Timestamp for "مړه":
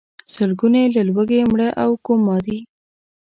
1.51-1.69